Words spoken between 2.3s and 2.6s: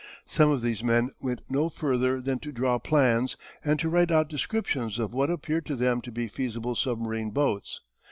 to